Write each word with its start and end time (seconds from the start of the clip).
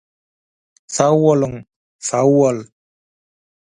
sag 0.95 1.13
boluň, 1.21 1.55
sagbol 2.07 2.57